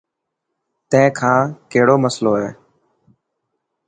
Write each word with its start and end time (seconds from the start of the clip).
تين 0.89 1.07
کان 1.17 1.39
ڪهڙو 1.71 1.95
مصلو 2.05 2.33
هي. 2.41 2.49